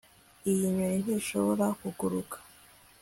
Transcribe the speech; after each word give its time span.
iyi 0.49 0.65
nyoni 0.75 0.97
ntishobora 1.03 1.65
kuguruka 1.79 2.37